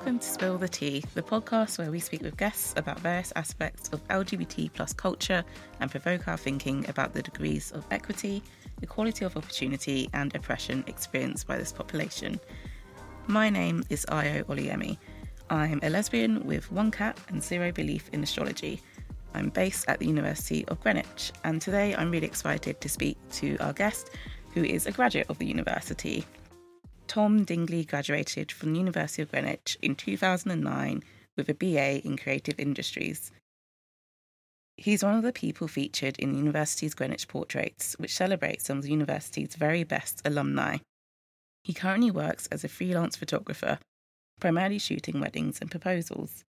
[0.00, 3.90] Welcome to Spill the Tea, the podcast where we speak with guests about various aspects
[3.90, 5.44] of LGBT plus culture
[5.78, 8.42] and provoke our thinking about the degrees of equity,
[8.80, 12.40] equality of opportunity, and oppression experienced by this population.
[13.26, 14.96] My name is Ayo Oliemi.
[15.50, 18.80] I'm a lesbian with one cat and zero belief in astrology.
[19.34, 23.58] I'm based at the University of Greenwich, and today I'm really excited to speak to
[23.58, 24.12] our guest,
[24.54, 26.24] who is a graduate of the university.
[27.10, 31.02] Tom Dingley graduated from the University of Greenwich in 2009
[31.36, 33.32] with a BA in Creative Industries.
[34.76, 38.84] He's one of the people featured in the university's Greenwich Portraits, which celebrates some of
[38.84, 40.76] the university's very best alumni.
[41.64, 43.80] He currently works as a freelance photographer,
[44.38, 46.44] primarily shooting weddings and proposals.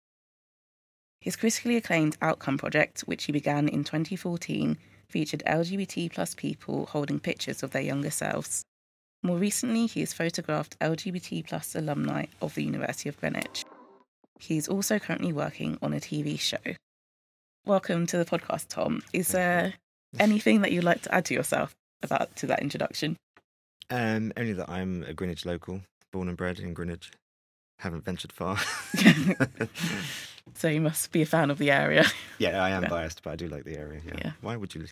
[1.22, 4.76] His critically acclaimed Outcome project, which he began in 2014,
[5.08, 8.62] featured LGBT plus people holding pictures of their younger selves.
[9.22, 13.64] More recently, he has photographed LGBT plus alumni of the University of Greenwich.
[14.38, 16.56] He is also currently working on a TV show.
[17.66, 19.02] Welcome to the podcast, Tom.
[19.12, 19.74] Is there
[20.18, 23.16] anything that you'd like to add to yourself about to that introduction?
[23.90, 27.10] Um, only that I'm a Greenwich local, born and bred in Greenwich.
[27.80, 28.56] Haven't ventured far.
[30.54, 32.04] so you must be a fan of the area.
[32.38, 32.88] Yeah, I am Yeah.
[32.88, 34.00] biased, but I do like the area.
[34.06, 34.14] Yeah.
[34.18, 34.32] Yeah.
[34.40, 34.86] Why would you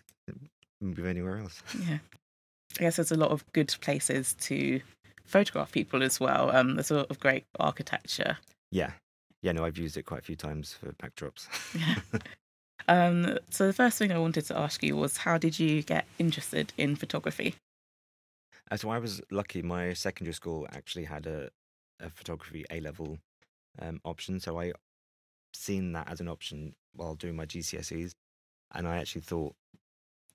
[0.83, 1.63] move anywhere else?
[1.89, 1.99] Yeah.
[2.77, 4.81] I guess there's a lot of good places to
[5.25, 6.55] photograph people as well.
[6.55, 8.39] Um, there's a lot of great architecture.
[8.71, 8.93] Yeah.
[9.43, 11.47] Yeah, no, I've used it quite a few times for backdrops.
[11.75, 12.21] Yeah.
[12.89, 16.07] um, so the first thing I wanted to ask you was how did you get
[16.19, 17.55] interested in photography?
[18.71, 19.63] Uh, so I was lucky.
[19.63, 21.51] My secondary school actually had a,
[22.01, 23.19] a photography A level
[23.81, 24.41] um, option.
[24.41, 24.73] So I
[25.55, 28.13] seen that as an option while doing my GCSEs,
[28.75, 29.55] and I actually thought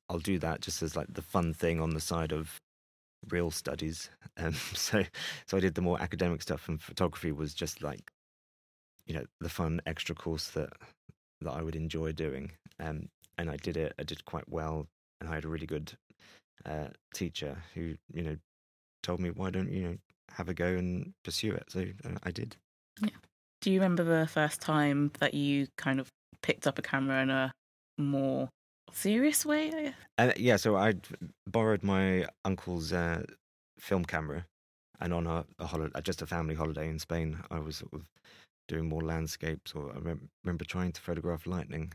[0.09, 2.59] I'll do that just as like the fun thing on the side of
[3.29, 4.09] real studies.
[4.35, 5.03] Um, so
[5.45, 8.09] so I did the more academic stuff, and photography was just like
[9.05, 10.71] you know the fun extra course that
[11.41, 12.53] that I would enjoy doing.
[12.79, 13.93] Um, and I did it.
[13.99, 14.87] I did quite well,
[15.21, 15.93] and I had a really good
[16.65, 18.37] uh, teacher who you know
[19.03, 19.97] told me why don't you know
[20.31, 21.65] have a go and pursue it.
[21.69, 22.55] So uh, I did.
[23.01, 23.09] Yeah.
[23.61, 26.09] Do you remember the first time that you kind of
[26.41, 27.51] picked up a camera in a
[27.99, 28.49] more
[28.95, 29.93] serious way?
[30.17, 30.95] Uh, yeah, so I
[31.47, 33.23] borrowed my uncle's uh,
[33.79, 34.45] film camera,
[34.99, 38.09] and on a, a holiday, just a family holiday in Spain, I was sort of
[38.67, 39.73] doing more landscapes.
[39.73, 41.93] Or I remember, remember trying to photograph lightning,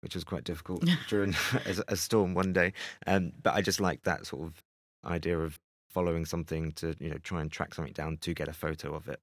[0.00, 1.34] which was quite difficult during
[1.66, 2.72] a, a storm one day.
[3.06, 4.62] Um, but I just liked that sort of
[5.04, 8.52] idea of following something to you know try and track something down to get a
[8.52, 9.20] photo of it.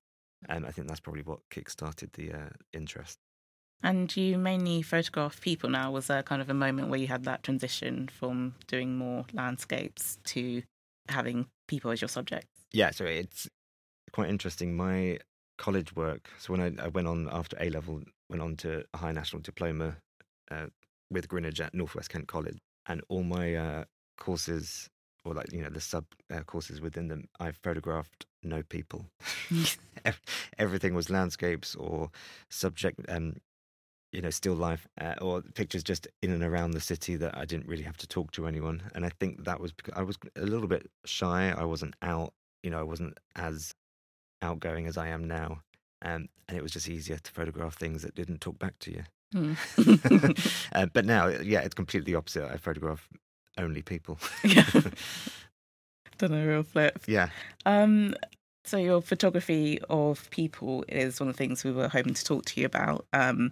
[0.48, 3.20] And I think that's probably what kick-started the uh, interest.
[3.82, 5.92] And you mainly photograph people now.
[5.92, 10.18] Was there kind of a moment where you had that transition from doing more landscapes
[10.26, 10.64] to
[11.08, 12.48] having people as your subject?
[12.72, 13.50] yeah, so it's
[14.12, 14.76] quite interesting.
[14.76, 15.20] My
[15.58, 16.30] college work.
[16.38, 19.42] So when I, I went on after A level, went on to a high national
[19.42, 19.98] diploma
[20.52, 20.68] uh,
[21.10, 23.84] with Greenwich at Northwest Kent College, and all my uh,
[24.18, 24.90] courses,
[25.26, 29.06] or like you know the sub uh, courses within them, I photographed no people.
[30.58, 32.12] Everything was landscapes or
[32.50, 33.36] subject, um,
[34.12, 37.46] you know, still life uh, or pictures just in and around the city that I
[37.46, 38.82] didn't really have to talk to anyone.
[38.96, 41.54] And I think that was because I was a little bit shy.
[41.56, 42.34] I wasn't out,
[42.64, 43.76] you know, I wasn't as
[44.42, 45.62] outgoing as I am now.
[46.02, 49.04] Um, and it was just easier to photograph things that didn't talk back to you.
[49.34, 49.54] Hmm.
[50.74, 52.50] uh, but now, yeah, it's completely opposite.
[52.50, 53.08] I photograph
[53.58, 54.18] only people.
[54.44, 54.66] yeah.
[56.18, 57.00] Done a real flip.
[57.08, 57.30] yeah.
[57.66, 58.16] Um,
[58.66, 62.46] so your photography of people is one of the things we were hoping to talk
[62.46, 63.06] to you about.
[63.14, 63.52] Um,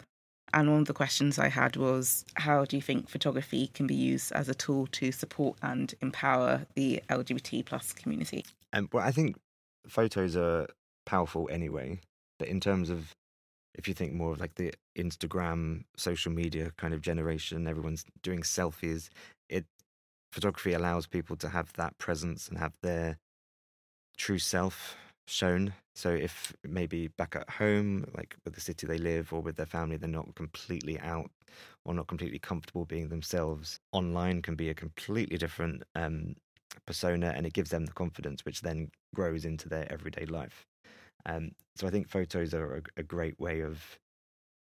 [0.53, 3.95] and one of the questions I had was, how do you think photography can be
[3.95, 8.45] used as a tool to support and empower the LGBT plus community?
[8.73, 9.37] Um, well, I think
[9.87, 10.67] photos are
[11.05, 11.99] powerful anyway.
[12.39, 13.15] But in terms of,
[13.73, 18.41] if you think more of like the Instagram, social media kind of generation, everyone's doing
[18.41, 19.09] selfies.
[19.49, 19.65] It
[20.31, 23.17] photography allows people to have that presence and have their
[24.17, 24.95] true self
[25.27, 25.73] shown.
[25.97, 29.65] So if maybe back at home, like with the city they live or with their
[29.65, 31.31] family, they're not completely out
[31.85, 33.79] or not completely comfortable being themselves.
[33.93, 36.35] Online can be a completely different um,
[36.85, 40.67] persona, and it gives them the confidence, which then grows into their everyday life.
[41.25, 43.83] Um, so I think photos are a, a great way of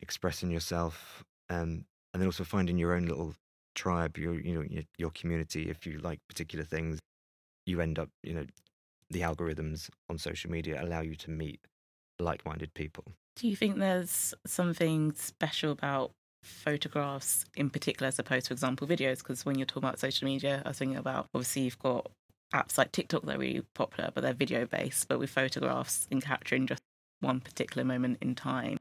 [0.02, 3.34] expressing yourself, um, and then also finding your own little
[3.74, 5.70] tribe, your you know your, your community.
[5.70, 7.00] If you like particular things,
[7.66, 8.46] you end up you know
[9.12, 11.60] the algorithms on social media allow you to meet
[12.20, 13.06] like-minded people.
[13.36, 16.12] Do you think there's something special about
[16.44, 19.20] photographs in particular as opposed to, for example, videos?
[19.20, 22.12] Because when you're talking about social media, I was thinking about obviously you've got
[22.54, 25.08] apps like TikTok that are really popular, but they're video based.
[25.08, 26.82] But with photographs and capturing just
[27.22, 28.78] one particular moment in time.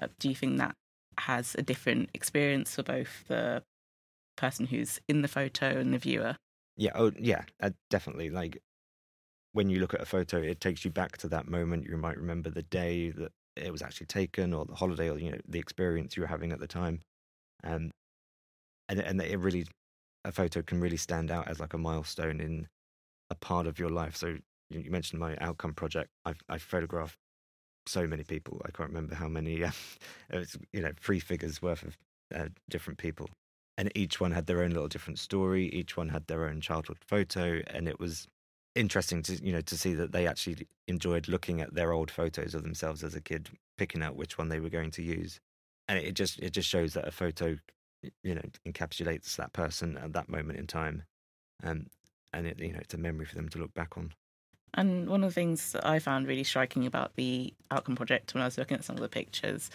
[0.00, 0.74] Uh, do you think that
[1.18, 3.62] has a different experience for both the
[4.36, 6.36] person who's in the photo and the viewer?
[6.76, 8.30] Yeah, oh yeah, uh, definitely.
[8.30, 8.62] Like
[9.56, 11.86] when you look at a photo, it takes you back to that moment.
[11.88, 15.30] You might remember the day that it was actually taken, or the holiday, or you
[15.30, 17.00] know the experience you were having at the time.
[17.64, 17.90] Um,
[18.90, 19.66] and and it really
[20.24, 22.68] a photo can really stand out as like a milestone in
[23.30, 24.14] a part of your life.
[24.16, 24.36] So
[24.68, 26.10] you mentioned my outcome project.
[26.26, 27.16] I've I photographed
[27.86, 28.60] so many people.
[28.66, 29.64] I can't remember how many.
[29.64, 29.70] Uh,
[30.30, 31.96] it was you know three figures worth of
[32.34, 33.30] uh, different people,
[33.78, 35.68] and each one had their own little different story.
[35.68, 38.28] Each one had their own childhood photo, and it was
[38.76, 42.54] interesting to you know to see that they actually enjoyed looking at their old photos
[42.54, 45.40] of themselves as a kid, picking out which one they were going to use,
[45.88, 47.56] and it just it just shows that a photo
[48.22, 51.02] you know encapsulates that person at that moment in time,
[51.62, 51.88] and
[52.32, 54.12] and it you know it's a memory for them to look back on.
[54.74, 58.42] And one of the things that I found really striking about the outcome project when
[58.42, 59.70] I was looking at some of the pictures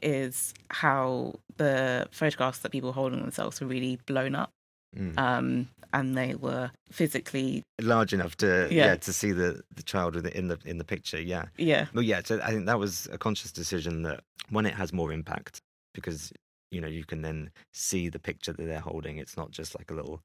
[0.00, 4.50] is how the photographs that people holding themselves were really blown up.
[4.96, 5.18] Mm.
[5.18, 8.86] Um, and they were physically large enough to yeah.
[8.86, 8.96] yeah.
[8.96, 12.40] to see the the child in the in the picture yeah yeah well yeah so
[12.42, 14.20] i think that was a conscious decision that
[14.50, 15.60] when it has more impact
[15.94, 16.32] because
[16.70, 19.90] you know you can then see the picture that they're holding it's not just like
[19.90, 20.20] a little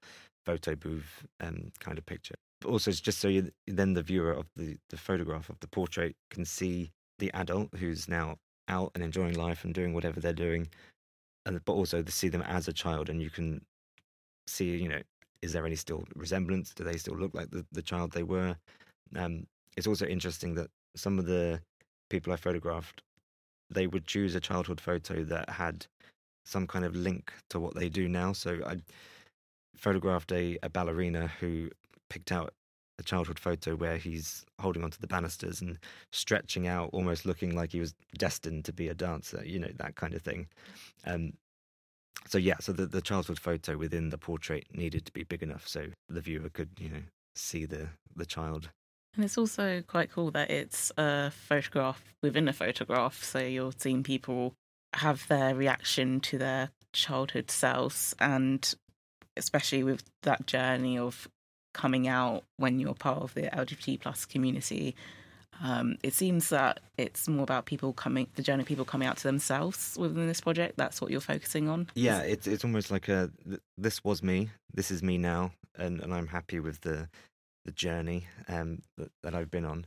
[0.46, 4.32] photo booth um, kind of picture but also it's just so you, then the viewer
[4.32, 8.38] of the, the photograph of the portrait can see the adult who's now
[8.68, 10.68] out and enjoying life and doing whatever they're doing
[11.46, 13.62] and but also to see them as a child and you can
[14.48, 15.02] see you know
[15.42, 18.56] is there any still resemblance do they still look like the, the child they were
[19.16, 19.46] um,
[19.78, 21.60] it's also interesting that some of the
[22.10, 23.02] people i photographed
[23.70, 25.86] they would choose a childhood photo that had
[26.46, 28.34] some kind of link to what they do now.
[28.34, 28.78] So I
[29.76, 31.70] photographed a, a ballerina who
[32.10, 32.54] picked out
[33.00, 35.80] a childhood photo where he's holding onto the banisters and
[36.12, 39.96] stretching out, almost looking like he was destined to be a dancer, you know, that
[39.96, 40.48] kind of thing.
[41.06, 41.34] Um,
[42.28, 45.68] so yeah, so the, the childhood photo within the portrait needed to be big enough
[45.68, 47.04] so the viewer could, you know,
[47.36, 48.70] see the the child.
[49.16, 53.24] And it's also quite cool that it's a photograph within a photograph.
[53.24, 54.56] So you're seeing people
[54.94, 58.76] have their reaction to their childhood selves and
[59.36, 61.28] especially with that journey of
[61.74, 64.96] coming out when you're part of the lgbt plus community
[65.62, 69.18] um, it seems that it's more about people coming the journey of people coming out
[69.18, 70.78] to themselves within this project.
[70.78, 71.90] That's what you're focusing on?
[71.96, 73.30] Yeah it's it's almost like a
[73.78, 77.08] this was me this is me now and, and i'm happy with the
[77.66, 79.86] the journey um, that, that i've been on.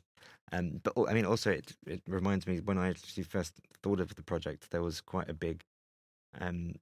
[0.52, 4.14] Um, but I mean, also it it reminds me when I actually first thought of
[4.14, 5.64] the project, there was quite a big
[6.40, 6.76] um,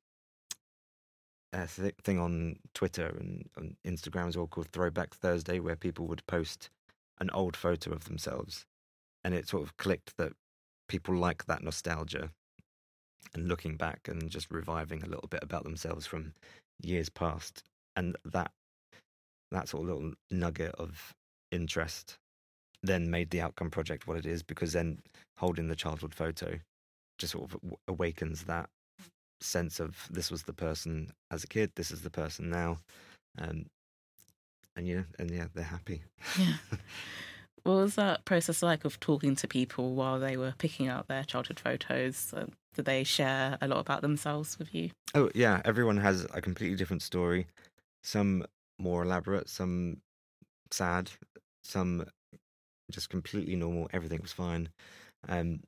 [1.52, 6.26] uh, thing on Twitter and on Instagram as well called Throwback Thursday, where people would
[6.26, 6.68] post
[7.20, 8.66] an old photo of themselves,
[9.24, 10.32] and it sort of clicked that
[10.88, 12.30] people like that nostalgia
[13.34, 16.32] and looking back and just reviving a little bit about themselves from
[16.82, 17.62] years past,
[17.96, 18.50] and that
[19.50, 21.14] that sort of little nugget of
[21.52, 22.16] interest
[22.82, 24.98] then made the outcome project what it is because then
[25.38, 26.58] holding the childhood photo
[27.18, 27.56] just sort of
[27.88, 28.68] awakens that
[29.40, 32.80] sense of this was the person as a kid, this is the person now,
[33.38, 33.66] um,
[34.76, 36.02] and yeah, and yeah, they're happy.
[36.38, 36.54] Yeah.
[37.62, 41.24] what was that process like of talking to people while they were picking out their
[41.24, 42.32] childhood photos?
[42.34, 44.90] Uh, did they share a lot about themselves with you?
[45.14, 47.46] Oh yeah, everyone has a completely different story.
[48.02, 48.44] Some
[48.78, 49.98] more elaborate, some
[50.70, 51.10] sad,
[51.62, 52.04] some
[52.90, 53.88] just completely normal.
[53.92, 54.68] Everything was fine.
[55.28, 55.60] Um,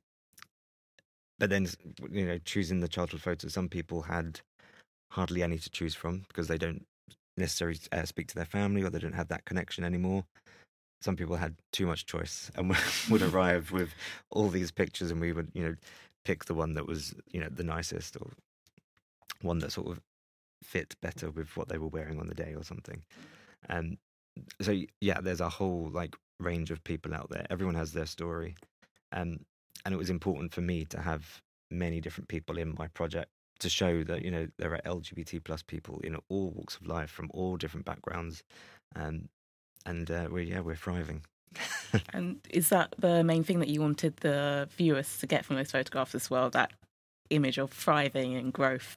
[1.39, 1.67] but then,
[2.11, 4.41] you know, choosing the childhood photos, some people had
[5.11, 6.85] hardly any to choose from because they don't
[7.37, 10.25] necessarily uh, speak to their family or they don't have that connection anymore.
[11.01, 12.75] Some people had too much choice and
[13.09, 13.93] would arrive with
[14.31, 15.75] all these pictures, and we would, you know,
[16.25, 18.31] pick the one that was, you know, the nicest or
[19.41, 20.01] one that sort of
[20.63, 23.03] fit better with what they were wearing on the day or something.
[23.69, 23.97] And
[24.61, 27.45] so, yeah, there's a whole like range of people out there.
[27.49, 28.55] Everyone has their story.
[29.11, 29.39] Um,
[29.85, 33.69] and it was important for me to have many different people in my project to
[33.69, 37.29] show that, you know, there are LGBT plus people in all walks of life from
[37.33, 38.43] all different backgrounds.
[38.95, 39.29] Um,
[39.87, 41.23] and uh, we're, yeah, we're thriving.
[42.13, 45.71] and is that the main thing that you wanted the viewers to get from those
[45.71, 46.49] photographs as well?
[46.49, 46.71] That
[47.29, 48.95] image of thriving and growth?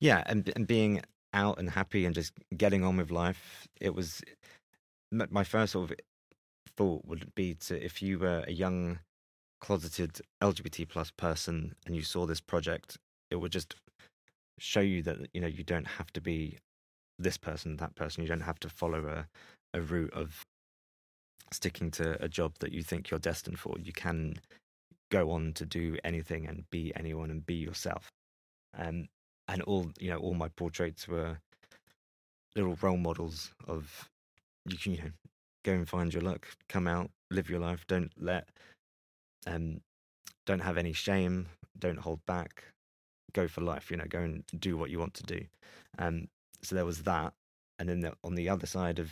[0.00, 1.02] Yeah, and, and being
[1.32, 3.68] out and happy and just getting on with life.
[3.80, 4.20] It was
[5.12, 5.96] my first sort of
[6.76, 9.00] thought would be to if you were a young
[9.60, 12.96] closeted lgbt plus person and you saw this project
[13.30, 13.74] it would just
[14.58, 16.58] show you that you know you don't have to be
[17.18, 19.26] this person that person you don't have to follow a,
[19.74, 20.42] a route of
[21.52, 24.34] sticking to a job that you think you're destined for you can
[25.10, 28.08] go on to do anything and be anyone and be yourself.
[28.78, 29.08] Um,
[29.48, 31.38] and all you know, all my portraits were
[32.56, 34.08] little role models of
[34.66, 35.10] you can you know
[35.64, 37.84] go and find your luck, come out, live your life.
[37.88, 38.48] Don't let
[39.46, 39.80] um,
[40.46, 41.48] don't have any shame.
[41.78, 42.64] Don't hold back.
[43.32, 43.90] Go for life.
[43.90, 45.44] You know, go and do what you want to do.
[45.98, 46.28] Um,
[46.62, 47.32] so there was that,
[47.78, 49.10] and then the, on the other side of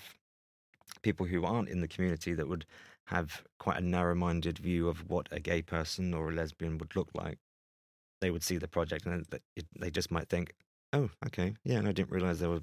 [1.03, 2.65] people who aren't in the community that would
[3.07, 7.09] have quite a narrow-minded view of what a gay person or a lesbian would look
[7.15, 7.39] like.
[8.21, 9.27] They would see the project and
[9.57, 10.53] it, they just might think,
[10.93, 12.63] "Oh, okay, yeah." And I didn't realize there were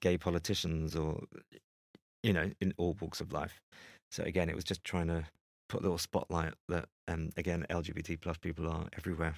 [0.00, 1.24] gay politicians or
[2.22, 3.60] you know in all walks of life.
[4.12, 5.24] So again, it was just trying to
[5.68, 9.34] put a little spotlight that um, again LGBT plus people are everywhere.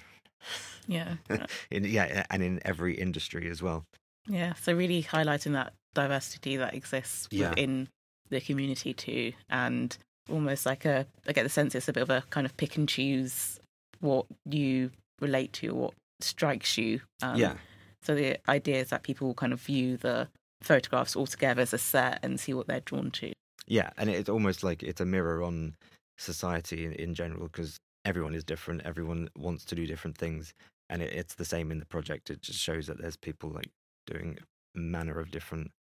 [0.87, 1.15] Yeah.
[1.71, 3.85] in, yeah, and in every industry as well.
[4.27, 4.53] Yeah.
[4.55, 7.87] So really highlighting that diversity that exists within
[8.33, 9.97] the community too, and
[10.29, 12.75] almost like a I get the sense it's a bit of a kind of pick
[12.77, 13.59] and choose
[13.99, 17.01] what you relate to, what strikes you.
[17.21, 17.55] Um, yeah,
[18.01, 20.27] So the idea is that people will kind of view the
[20.61, 23.33] photographs all together as a set and see what they're drawn to.
[23.67, 25.75] yeah, and it's almost like it's a mirror on
[26.17, 28.81] society in, in general because everyone is different.
[28.83, 30.53] Everyone wants to do different things,
[30.89, 32.29] and it, it's the same in the project.
[32.29, 33.69] It just shows that there's people like
[34.07, 34.37] doing
[34.75, 35.71] manner of different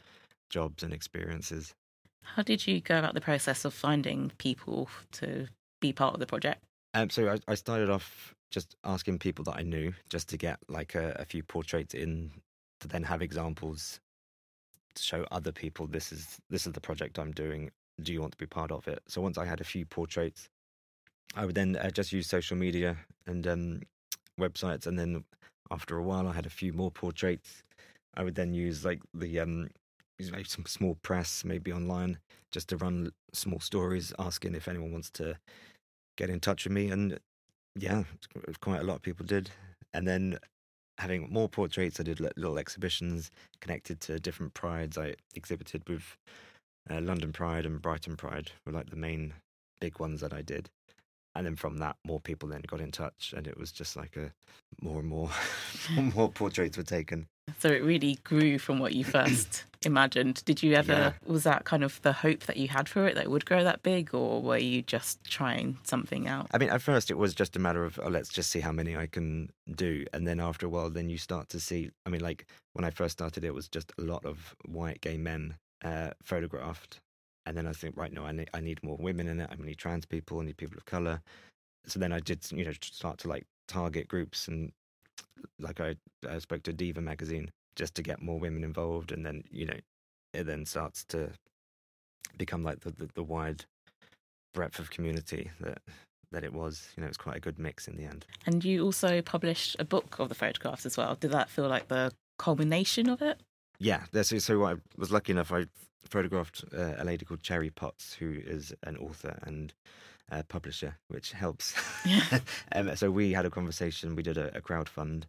[0.51, 1.73] jobs and experiences.
[2.23, 5.49] How did you go about the process of finding people to
[5.81, 6.63] be part of the project?
[6.95, 10.59] Um, so I, I started off just asking people that I knew, just to get
[10.69, 12.31] like a, a few portraits in,
[12.81, 14.01] to then have examples
[14.95, 17.71] to show other people this is this is the project I'm doing.
[18.03, 19.01] Do you want to be part of it?
[19.09, 20.49] So once I had a few portraits,
[21.35, 23.81] I would then uh, just use social media and um,
[24.39, 25.25] websites, and then
[25.71, 27.63] after a while, I had a few more portraits.
[28.15, 29.71] I would then use like the um,
[30.21, 32.19] maybe some small press, maybe online,
[32.51, 35.37] just to run small stories, asking if anyone wants to
[36.17, 36.91] get in touch with me.
[36.91, 37.19] And
[37.77, 38.05] yeah,
[38.61, 39.51] quite a lot of people did.
[39.95, 40.39] And then
[40.99, 44.99] having more portraits, I did little exhibitions connected to different prides.
[44.99, 46.17] I exhibited with
[46.91, 49.35] uh, London Pride and Brighton Pride were like the main
[49.81, 50.71] big ones that I did.
[51.35, 54.17] And then from that, more people then got in touch, and it was just like
[54.17, 54.33] a
[54.83, 55.31] more and more,
[56.15, 57.27] more portraits were taken.
[57.59, 60.45] So it really grew from what you first imagined.
[60.45, 61.13] Did you ever, Yeah.
[61.27, 63.65] was that kind of the hope that you had for it that it would grow
[63.65, 66.47] that big, or were you just trying something out?
[66.53, 68.73] I mean, at first it was just a matter of oh, let's just see how
[68.73, 71.91] many I can do, and then after a while, then you start to see.
[72.07, 75.17] I mean, like when I first started, it was just a lot of white gay
[75.19, 77.01] men uh, photographed,
[77.47, 79.51] and then I think, right, no, I need I need more women in it.
[79.51, 81.21] I need trans people, I need people of color.
[81.87, 84.73] So then I did, you know, start to like target groups, and
[85.59, 85.97] like I,
[86.29, 89.79] I spoke to Diva magazine just to get more women involved, and then you know,
[90.35, 91.31] it then starts to
[92.37, 93.65] become like the the, the wide
[94.55, 95.79] breadth of community that
[96.33, 96.89] that it was.
[96.97, 98.27] You know, it's quite a good mix in the end.
[98.47, 101.15] And you also published a book of the photographs as well.
[101.15, 103.41] Did that feel like the culmination of it?
[103.79, 104.65] Yeah, that's so.
[104.65, 105.53] I was lucky enough.
[105.53, 105.67] I
[106.05, 109.73] photographed uh, a lady called Cherry Potts, who is an author and
[110.31, 111.75] uh, publisher, which helps.
[112.05, 112.41] Yeah.
[112.73, 114.17] um, so we had a conversation.
[114.17, 115.27] We did a, a crowd fund,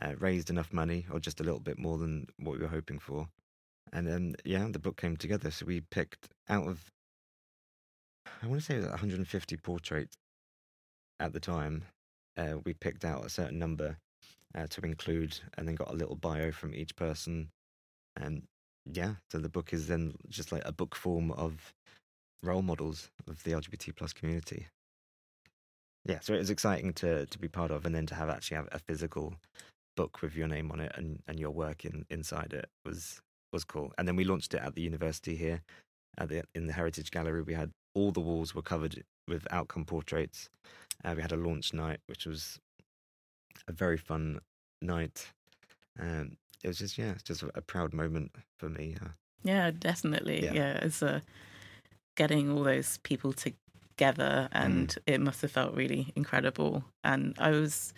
[0.00, 2.98] uh, raised enough money, or just a little bit more than what we were hoping
[2.98, 3.28] for,
[3.92, 5.50] and then yeah, the book came together.
[5.50, 6.90] So we picked out of,
[8.42, 10.16] I want to say it was 150 portraits
[11.18, 11.84] at the time.
[12.36, 13.98] Uh, we picked out a certain number
[14.56, 17.50] uh, to include, and then got a little bio from each person.
[18.16, 18.42] And
[18.90, 21.72] yeah, so the book is then just like a book form of
[22.42, 24.66] role models of the LGBT plus community.
[26.06, 28.56] Yeah, so it was exciting to to be part of, and then to have actually
[28.56, 29.34] have a physical
[29.96, 33.20] book with your name on it and, and your work in, inside it was
[33.52, 33.92] was cool.
[33.98, 35.60] And then we launched it at the university here,
[36.16, 37.42] at the in the Heritage Gallery.
[37.42, 40.48] We had all the walls were covered with outcome portraits.
[41.04, 42.58] Uh, we had a launch night, which was
[43.68, 44.40] a very fun
[44.80, 45.26] night.
[45.98, 48.96] Um, it was just yeah, it's just a, a proud moment for me.
[49.02, 49.08] Uh,
[49.42, 50.44] Yeah, definitely.
[50.44, 50.52] Yeah.
[50.52, 51.20] Yeah, it's uh,
[52.16, 56.84] getting all those people together, and it must have felt really incredible.
[57.04, 57.92] And I was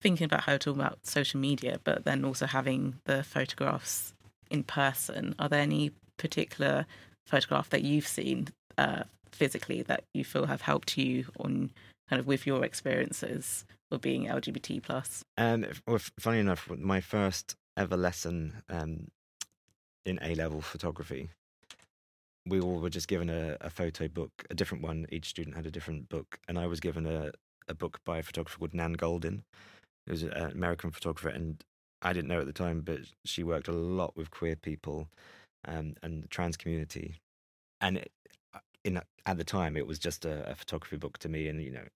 [0.00, 4.14] thinking about how to talk about social media, but then also having the photographs
[4.50, 5.34] in person.
[5.38, 6.86] Are there any particular
[7.24, 11.70] photograph that you've seen uh, physically that you feel have helped you on
[12.08, 15.24] kind of with your experiences of being LGBT plus?
[15.36, 19.08] Um, well, funny enough, my first ever lesson um,
[20.04, 21.30] in A level photography,
[22.46, 25.06] we all were just given a, a photo book, a different one.
[25.10, 27.32] Each student had a different book, and I was given a,
[27.68, 29.42] a book by a photographer called Nan Goldin.
[30.06, 31.64] Was an American photographer, and
[32.02, 35.08] I didn't know at the time, but she worked a lot with queer people
[35.66, 37.14] um, and the trans community.
[37.80, 38.12] And it,
[38.54, 41.62] uh, in at the time, it was just a, a photography book to me, and
[41.62, 41.86] you know,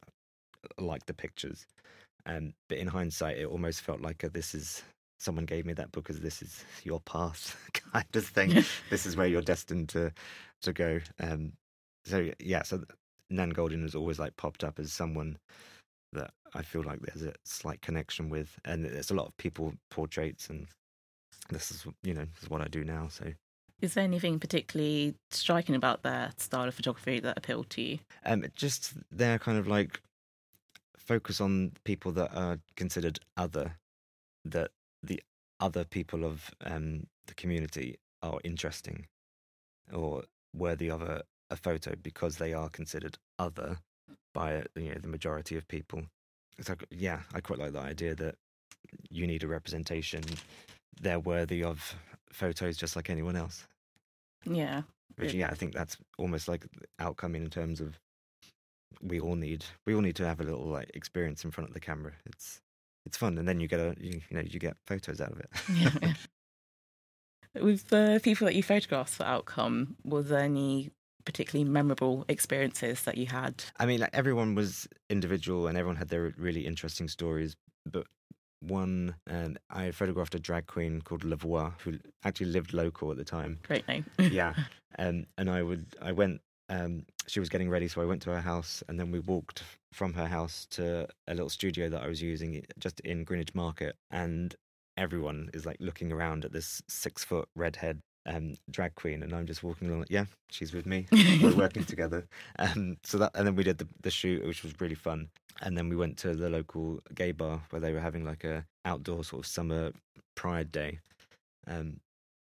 [0.79, 1.67] like the pictures.
[2.25, 4.83] Um, but in hindsight, it almost felt like a, this is
[5.19, 7.57] someone gave me that book as this is your path
[7.93, 8.65] kind of thing.
[8.91, 10.13] this is where you're destined to
[10.63, 11.01] to go.
[11.21, 11.53] Um,
[12.05, 12.83] so yeah, so
[13.31, 15.39] Nan Goldin has always like popped up as someone
[16.13, 19.75] that I feel like there's a slight connection with, and there's a lot of people
[19.91, 20.67] portraits, and
[21.51, 23.09] this is you know this is what I do now.
[23.09, 23.33] So
[23.81, 27.99] is there anything particularly striking about their style of photography that appealed to you?
[28.25, 30.01] Um, just their kind of like
[30.97, 33.77] focus on people that are considered other,
[34.45, 34.71] that
[35.03, 35.23] the
[35.61, 39.07] other people of um, the community are interesting
[39.93, 40.25] or
[40.55, 43.79] worthy of a, a photo because they are considered other
[44.35, 46.03] by you know the majority of people.
[46.59, 48.37] It's like yeah, I quite like the idea that
[49.11, 50.23] you need a representation.
[51.01, 51.95] They're worthy of
[52.33, 53.67] photos just like anyone else.
[54.45, 54.83] Yeah.
[55.17, 56.67] Which yeah, I think that's almost like
[56.99, 57.99] outcome in terms of
[59.03, 61.75] we all need we all need to have a little like experience in front of
[61.75, 62.13] the camera.
[62.27, 62.61] It's
[63.09, 65.41] it's fun, and then you get a you, you know you get photos out of
[65.41, 65.51] it.
[65.75, 66.13] yeah.
[67.63, 70.91] With the people that you photographed for Outcome, was there any
[71.25, 73.65] particularly memorable experiences that you had?
[73.79, 77.57] I mean, like, everyone was individual, and everyone had their really interesting stories.
[77.91, 78.07] But
[78.61, 83.25] one, um, I photographed a drag queen called Lavoie, who actually lived local at the
[83.25, 83.61] time.
[83.63, 84.05] Great name.
[84.19, 84.55] yeah,
[84.99, 88.31] um, and I would I went um, she was getting ready, so I went to
[88.31, 92.09] her house, and then we walked from her house to a little studio that I
[92.09, 94.55] was using just in Greenwich Market, and
[94.97, 99.47] everyone is like looking around at this six foot redhead um, drag queen, and I'm
[99.47, 100.01] just walking along.
[100.01, 101.07] Like, yeah, she's with me.
[101.13, 102.27] We're working together.
[102.59, 105.29] Um, so that, and then we did the, the shoot, which was really fun.
[105.63, 108.65] And then we went to the local gay bar where they were having like a
[108.85, 109.93] outdoor sort of summer
[110.37, 111.01] pride day.
[111.67, 112.01] Um,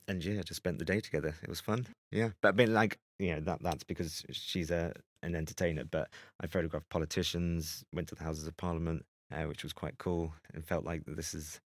[0.08, 1.34] and yeah, just spent the day together.
[1.42, 1.86] It was fun.
[2.10, 5.84] Yeah, but I mean, like you know that that's because she's a an entertainer.
[5.84, 6.08] But
[6.40, 10.64] I photographed politicians, went to the Houses of Parliament, uh, which was quite cool, and
[10.64, 11.60] felt like this is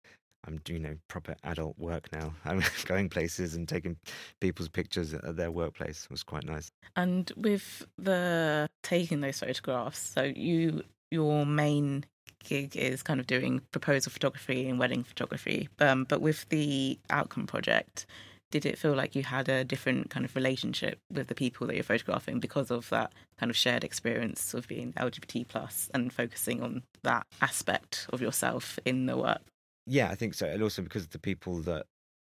[0.47, 2.35] I'm doing you know proper adult work now.
[2.45, 3.97] I'm going places and taking
[4.41, 6.05] people's pictures at their workplace.
[6.05, 6.71] It was quite nice.
[6.97, 12.05] And with the taking those photographs, so you your main
[12.45, 15.69] gig is kind of doing proposal photography and wedding photography.
[15.79, 18.07] Um, but with the outcome project,
[18.51, 21.75] did it feel like you had a different kind of relationship with the people that
[21.75, 26.63] you're photographing because of that kind of shared experience of being LGBT plus and focusing
[26.63, 29.41] on that aspect of yourself in the work?
[29.87, 30.47] Yeah, I think so.
[30.47, 31.87] And also because the people that,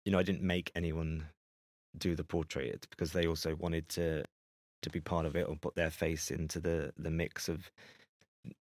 [0.05, 1.27] you know, I didn't make anyone
[1.99, 2.87] do the portrait.
[2.91, 4.25] Because they also wanted to
[4.83, 7.71] to be part of it or put their face into the the mix of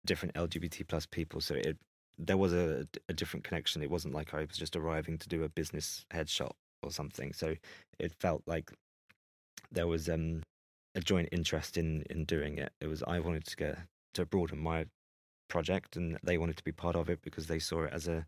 [0.06, 1.40] different LGBT plus people.
[1.40, 1.76] So it
[2.16, 3.82] there was a, a different connection.
[3.82, 6.52] It wasn't like I was just arriving to do a business headshot
[6.84, 7.32] or something.
[7.32, 7.54] So
[7.98, 8.70] it felt like
[9.72, 10.42] there was um,
[10.94, 12.72] a joint interest in in doing it.
[12.80, 13.78] It was I wanted to get
[14.14, 14.86] to broaden my
[15.48, 18.26] project, and they wanted to be part of it because they saw it as a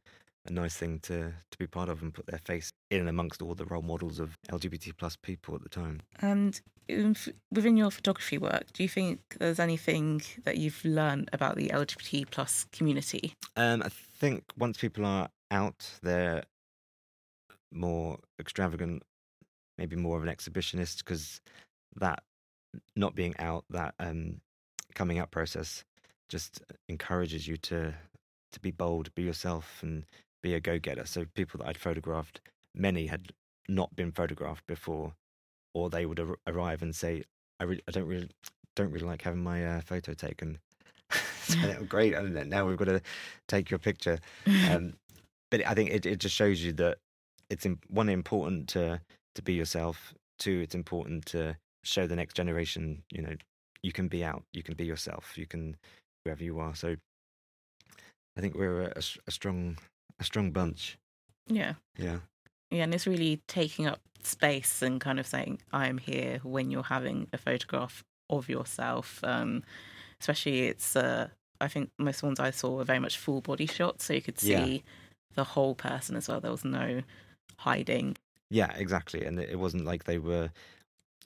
[0.49, 3.55] a nice thing to to be part of and put their face in amongst all
[3.55, 6.01] the role models of LGBT plus people at the time.
[6.21, 6.61] And
[7.51, 12.31] within your photography work, do you think there's anything that you've learned about the LGBT
[12.31, 13.33] plus community?
[13.57, 16.45] Um, I think once people are out, they're
[17.77, 19.03] more extravagant,
[19.79, 21.41] maybe more of an exhibitionist, because
[21.97, 22.23] that
[22.95, 24.41] not being out, that um,
[24.95, 25.85] coming out process,
[26.29, 27.95] just encourages you to
[28.53, 30.05] to be bold, be yourself, and
[30.43, 31.05] be a go getter.
[31.05, 32.41] So people that I'd photographed,
[32.75, 33.33] many had
[33.69, 35.15] not been photographed before,
[35.75, 37.25] or they would ar- arrive and say,
[37.61, 38.31] "I, re- I don't really
[38.75, 40.59] don't really like having my uh, photo taken."
[41.43, 41.59] so,
[41.89, 43.03] great, and now we've got to
[43.49, 44.19] take your picture.
[44.71, 44.95] Um,
[45.49, 46.99] but I think it, it just shows you that
[47.51, 49.01] it's one important to
[49.35, 50.15] to be yourself.
[50.39, 53.35] Two, it's important to show the next generation, you know,
[53.83, 55.77] you can be out, you can be yourself, you can
[56.25, 56.75] whoever you are.
[56.75, 56.97] So
[58.37, 59.79] I think we're a, a strong
[60.19, 60.99] a strong bunch.
[61.47, 61.75] Yeah.
[61.99, 62.19] Yeah.
[62.71, 66.71] Yeah, and it's really taking up space and kind of saying, I am here when
[66.71, 69.21] you're having a photograph of yourself.
[69.23, 69.63] Um,
[70.21, 71.29] especially, it's, uh,
[71.61, 74.41] I think most ones I saw were very much full body shots, so you could
[74.41, 74.79] see yeah.
[75.37, 76.41] the whole person as well.
[76.41, 77.03] There was no
[77.59, 78.17] hiding.
[78.51, 79.25] Yeah, exactly.
[79.25, 80.51] And it wasn't like they were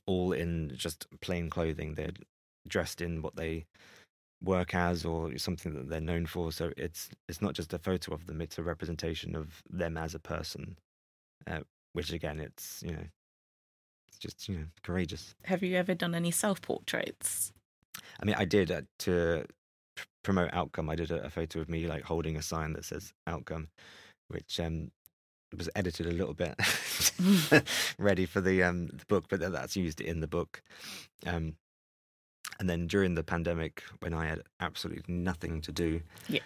[0.06, 1.94] all in just plain clothing.
[1.94, 2.12] They're
[2.66, 3.66] dressed in what they
[4.42, 6.52] work as or something that they're known for.
[6.52, 10.14] So it's it's not just a photo of them; it's a representation of them as
[10.14, 10.76] a person.
[11.46, 11.60] Uh,
[11.92, 13.04] which again, it's you know,
[14.08, 15.34] it's just you know courageous.
[15.44, 17.52] Have you ever done any self portraits?
[18.20, 19.44] I mean, I did uh, to
[19.96, 20.90] pr- promote Outcome.
[20.90, 23.68] I did a, a, photo of me like holding a sign that says Outcome,
[24.28, 24.90] which um,
[25.56, 26.54] was edited a little bit,
[27.98, 30.62] ready for the um the book, but that's used in the book.
[31.26, 31.56] Um,
[32.58, 36.40] And then during the pandemic, when I had absolutely nothing to do, Yeah.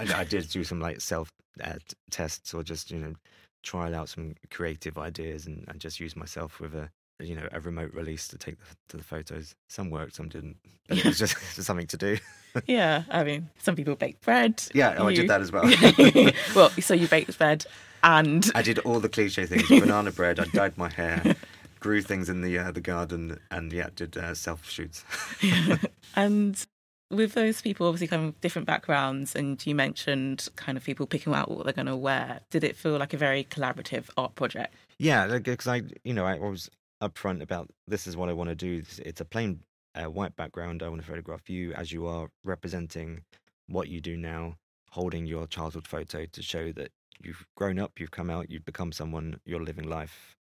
[0.00, 1.28] I, I did do some like self
[1.62, 1.78] uh,
[2.10, 3.14] tests or just you know
[3.62, 6.90] trial out some creative ideas and, and just use myself with a
[7.20, 9.54] you know a remote release to take the, to the photos.
[9.68, 10.56] Some worked, some didn't.
[10.88, 12.18] But it was just, something to do.
[12.66, 14.62] yeah, I mean, some people bake bread.
[14.74, 15.64] Yeah, oh, I did that as well.
[16.54, 17.66] well, so you baked bread
[18.02, 20.38] and I did all the cliche things: banana bread.
[20.38, 21.36] I dyed my hair,
[21.80, 25.04] grew things in the uh, the garden, and yeah, did uh, self shoots.
[25.42, 25.76] Yeah.
[26.16, 26.66] and
[27.10, 31.32] with those people obviously kind of different backgrounds and you mentioned kind of people picking
[31.32, 34.74] out what they're going to wear did it feel like a very collaborative art project
[34.98, 36.68] Yeah, because I, you know, I was
[37.02, 38.78] upfront about this is what I want to do.
[38.78, 39.60] It's- a plain
[39.94, 40.82] uh, white background.
[40.82, 43.24] I want to photograph you as you are, representing
[43.66, 44.56] what you do now,
[44.90, 46.90] holding your childhood photo to show that
[47.22, 50.36] you've grown up, you've come out, you've become someone, you're living life.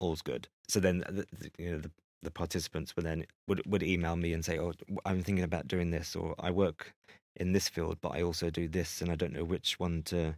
[0.00, 0.48] All's good.
[0.68, 1.90] So then, the, the, you know, the,
[2.22, 4.72] the participants would then would would email me and say, "Oh,
[5.04, 6.92] I'm thinking about doing this," or "I work
[7.36, 10.36] in this field, but I also do this, and I don't know which one to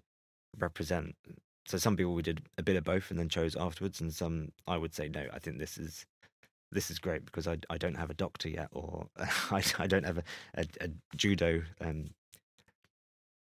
[0.59, 1.17] represent."
[1.69, 4.53] So some people we did a bit of both and then chose afterwards, and some
[4.67, 5.27] I would say no.
[5.35, 6.07] I think this is
[6.73, 10.07] this is great because I I don't have a doctor yet, or I I don't
[10.07, 10.23] have a
[10.55, 12.07] a, a judo um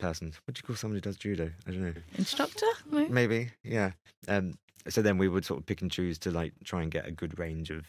[0.00, 0.32] person.
[0.44, 1.52] What do you call somebody who does judo?
[1.68, 1.94] I don't know.
[2.18, 3.06] instructor No?
[3.08, 3.92] Maybe yeah.
[4.26, 4.58] Um.
[4.88, 7.12] So then we would sort of pick and choose to like try and get a
[7.12, 7.84] good range of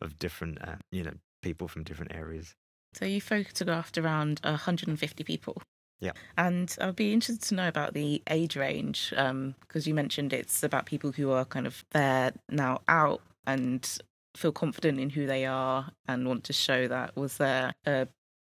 [0.00, 2.54] of different uh, you know people from different areas.
[2.94, 5.62] so you photographed around 150 people
[6.00, 6.12] Yeah.
[6.36, 10.84] and i'd be interested to know about the age range because you mentioned it's about
[10.86, 13.98] people who are kind of there now out and
[14.36, 18.08] feel confident in who they are and want to show that was there a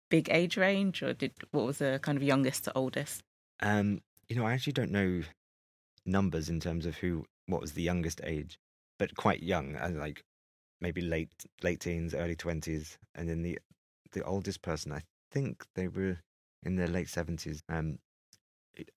[0.09, 3.23] big age range or did what was the kind of youngest to oldest
[3.61, 5.21] Um, you know, I actually don't know
[6.05, 8.57] numbers in terms of who what was the youngest age,
[8.97, 10.23] but quite young, like
[10.81, 11.31] maybe late
[11.63, 13.59] late teens, early twenties, and then the
[14.11, 16.17] the oldest person, I think they were
[16.63, 17.61] in the late seventies.
[17.69, 17.99] Um,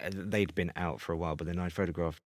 [0.00, 2.22] uh, they'd been out for a while, but then I photographed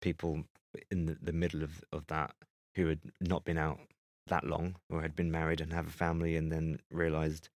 [0.00, 0.44] people
[0.90, 2.34] in the, the middle of of that
[2.76, 3.80] who had not been out
[4.26, 7.48] that long or had been married and have a family, and then realised,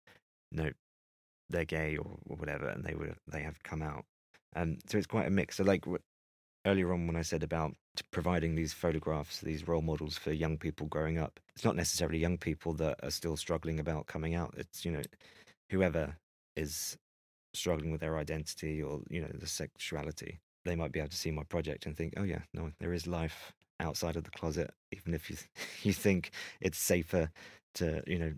[0.53, 0.71] no,
[1.51, 4.05] they're gay or, or whatever, and they were they have come out.
[4.57, 5.57] Um, so it's quite a mix.
[5.57, 5.85] So like
[6.67, 7.75] earlier on when I said about
[8.11, 12.39] providing these photographs, these role models for young people growing up, it's not necessarily young
[12.39, 14.55] people that are still struggling about coming out.
[14.57, 15.03] It's you know
[15.71, 16.17] whoever
[16.57, 16.97] is
[17.55, 21.31] struggling with their identity or you know the sexuality, they might be able to see
[21.31, 25.15] my project and think, oh yeah, no, there is life outside of the closet, even
[25.15, 25.37] if you
[25.83, 27.31] you think it's safer
[27.75, 28.33] to you know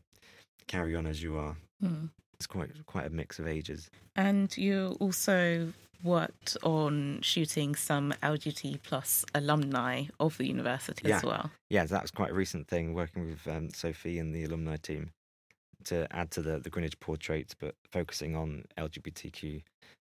[0.67, 1.57] carry on as you are.
[1.81, 2.07] Hmm.
[2.35, 3.91] It's quite quite a mix of ages.
[4.15, 5.73] And you also
[6.05, 11.29] worked on shooting some LGBT plus alumni of the university as Yeah.
[11.29, 11.51] well.
[11.71, 15.13] yeah, that's quite a recent thing working with um, Sophie and the alumni team
[15.87, 19.63] to add to the, the Greenwich portraits, but focusing on LGBTQ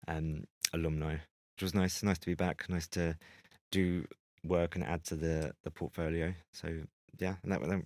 [0.08, 2.02] um, alumni, which was nice.
[2.02, 2.68] Nice to be back.
[2.68, 3.16] Nice to
[3.70, 4.04] do
[4.44, 6.32] work and add to the, the portfolio.
[6.52, 6.68] So
[7.18, 7.82] yeah, and that, that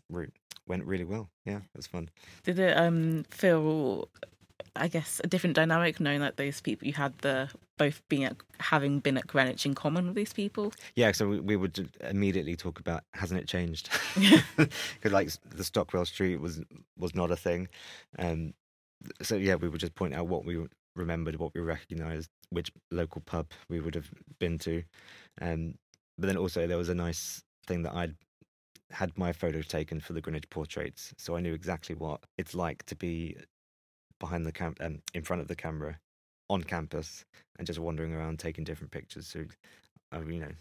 [0.66, 1.28] went really well.
[1.44, 2.08] Yeah, it was fun.
[2.44, 4.08] Did it um, feel,
[4.80, 8.36] I guess, a different dynamic knowing that those people you had the both being at
[8.58, 10.72] having been at Greenwich in common with these people?
[10.94, 13.90] Yeah, so we, we would immediately talk about hasn't it changed?
[14.56, 16.60] Because like the Stockwell Street was
[16.98, 17.68] was not a thing,
[18.18, 18.54] um,
[19.22, 20.66] so yeah, we would just point out what we
[20.96, 24.82] remembered, what we recognised, which local pub we would have been to,
[25.42, 25.74] um,
[26.18, 28.14] but then also there was a nice thing that I'd
[28.90, 32.84] had my photo taken for the Greenwich portraits, so I knew exactly what it's like
[32.86, 33.36] to be
[34.20, 35.98] behind the camp, um, in front of the camera,
[36.48, 37.24] on campus,
[37.58, 39.26] and just wandering around taking different pictures.
[39.26, 39.44] So,
[40.12, 40.52] I you know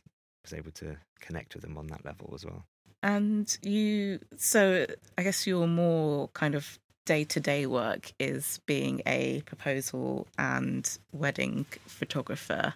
[0.44, 2.66] was able to connect with them on that level as well.
[3.02, 4.86] And you, so
[5.18, 10.98] I guess your more kind of day to day work is being a proposal and
[11.12, 12.74] wedding photographer.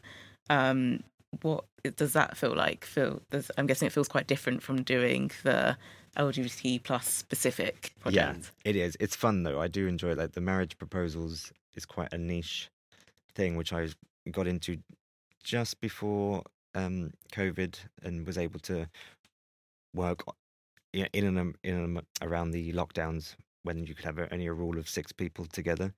[0.49, 1.03] Um,
[1.41, 1.65] what
[1.97, 2.85] does that feel like?
[2.85, 3.21] Feel
[3.57, 5.77] I'm guessing it feels quite different from doing the
[6.17, 8.51] LGBT plus specific project.
[8.65, 8.97] Yeah, it is.
[8.99, 9.59] It's fun though.
[9.59, 10.17] I do enjoy it.
[10.17, 12.69] Like the marriage proposals is quite a niche
[13.35, 13.89] thing, which I
[14.31, 14.77] got into
[15.43, 16.43] just before
[16.75, 18.87] um, COVID and was able to
[19.93, 20.23] work
[20.93, 24.87] in and in and around the lockdowns when you could have only a rule of
[24.87, 25.93] six people together.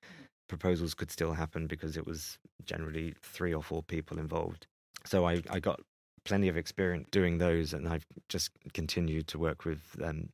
[0.48, 4.68] Proposals could still happen because it was generally three or four people involved.
[5.06, 5.82] So I, I got
[6.26, 10.30] plenty of experience doing those, and I've just continued to work with um,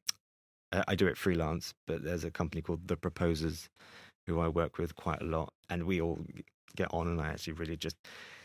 [0.87, 3.69] I do it freelance, but there's a company called The Proposers
[4.25, 6.19] who I work with quite a lot, and we all
[6.75, 7.07] get on.
[7.07, 7.97] And I actually really just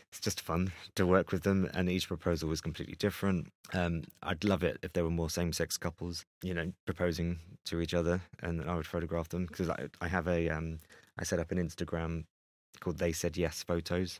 [0.09, 3.47] it's just fun to work with them, and each proposal was completely different.
[3.73, 7.93] Um, I'd love it if there were more same-sex couples, you know, proposing to each
[7.93, 10.79] other, and I would photograph them because I, I have a um,
[11.17, 12.25] I set up an Instagram
[12.79, 14.19] called They Said Yes Photos,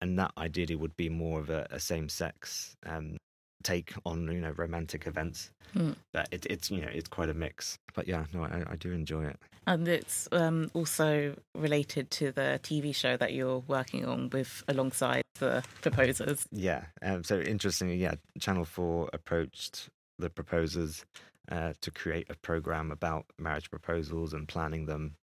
[0.00, 3.16] and that ideally would be more of a, a same-sex um,
[3.62, 5.50] take on you know romantic events.
[5.72, 5.92] Hmm.
[6.12, 7.78] But it, it's you know it's quite a mix.
[7.94, 9.38] But yeah, no, I, I do enjoy it.
[9.66, 15.24] And it's um, also related to the TV show that you're working on with alongside
[15.38, 16.46] the proposers.
[16.50, 16.84] Yeah.
[17.02, 21.04] Um, so interestingly, yeah, Channel Four approached the proposers
[21.50, 25.16] uh, to create a program about marriage proposals and planning them,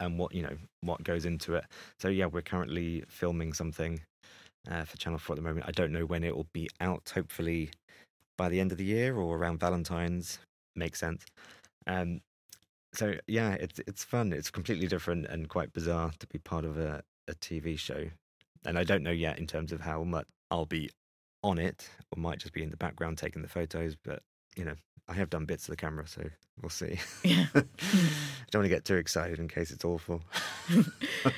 [0.00, 1.64] and what you know what goes into it.
[1.98, 4.00] So yeah, we're currently filming something
[4.70, 5.66] uh, for Channel Four at the moment.
[5.66, 7.12] I don't know when it will be out.
[7.14, 7.70] Hopefully
[8.36, 10.38] by the end of the year or around Valentine's.
[10.74, 11.24] Makes sense.
[11.86, 12.20] Um,
[12.94, 14.32] so yeah, it's it's fun.
[14.32, 18.06] It's completely different and quite bizarre to be part of a, a TV show.
[18.64, 20.90] And I don't know yet in terms of how much I'll be
[21.42, 23.96] on it, or might just be in the background taking the photos.
[24.02, 24.22] But
[24.56, 24.74] you know,
[25.08, 26.22] I have done bits of the camera, so
[26.60, 26.98] we'll see.
[27.24, 27.46] Yeah.
[27.54, 30.22] don't want to get too excited in case it's awful.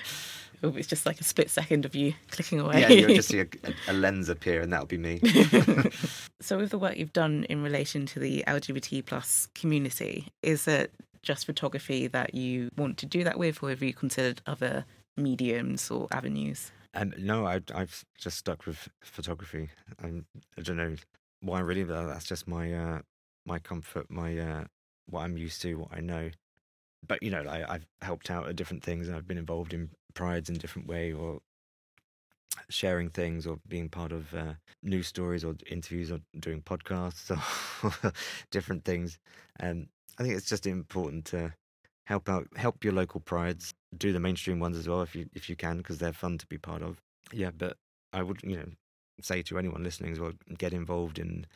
[0.62, 2.80] Oh, it's just like a split second of you clicking away.
[2.80, 3.46] Yeah, you'll just see a,
[3.86, 5.20] a lens appear, and that'll be me.
[6.40, 10.90] so, with the work you've done in relation to the LGBT plus community, is it
[11.20, 14.86] just photography that you want to do that with, or have you considered other
[15.18, 16.70] mediums or avenues?
[16.94, 19.68] Um, no, I, I've just stuck with photography.
[20.02, 20.24] I'm,
[20.56, 20.94] I don't know
[21.40, 22.98] why really, but that's just my uh,
[23.46, 24.64] my comfort, my uh,
[25.08, 26.30] what I'm used to, what I know.
[27.06, 29.90] But you know, I, I've helped out at different things, and I've been involved in
[30.14, 31.40] prides in different way, or
[32.68, 38.12] sharing things, or being part of uh, news stories, or interviews, or doing podcasts, or
[38.50, 39.18] different things.
[39.60, 41.52] And I think it's just important to
[42.06, 45.48] help out, help your local prides, do the mainstream ones as well if you if
[45.48, 46.98] you can, because they're fun to be part of.
[47.32, 47.76] Yeah, but
[48.12, 48.68] I would you know
[49.20, 51.46] say to anyone listening as well, get involved in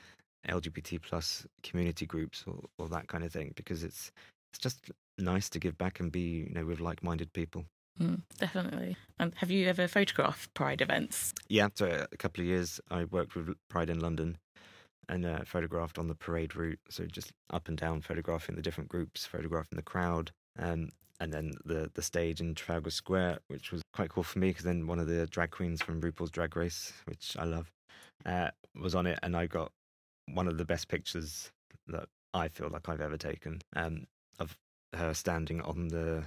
[0.47, 4.13] LGBT plus community groups or, or that kind of thing because it's
[4.53, 7.65] it's just nice to give back and be you know with like minded people.
[8.01, 8.97] Mm, definitely.
[9.19, 11.35] And have you ever photographed Pride events?
[11.49, 14.39] Yeah, so a couple of years I worked with Pride in London
[15.09, 16.79] and uh, photographed on the parade route.
[16.91, 21.55] So just up and down, photographing the different groups, photographing the crowd, um, and then
[21.65, 24.99] the the stage in Trafalgar Square, which was quite cool for me because then one
[24.99, 27.71] of the drag queens from RuPaul's Drag Race, which I love,
[28.25, 29.73] uh, was on it, and I got
[30.35, 31.51] one of the best pictures
[31.87, 34.07] that I feel like I've ever taken um,
[34.39, 34.57] of
[34.95, 36.25] her standing on the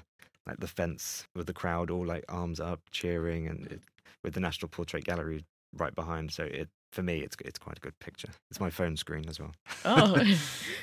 [0.48, 3.82] like the fence with the crowd all like arms up cheering and it,
[4.24, 5.44] with the National Portrait Gallery
[5.78, 6.32] right behind.
[6.32, 8.30] So it for me it's it's quite a good picture.
[8.50, 9.54] It's my phone screen as well.
[9.86, 10.16] Oh.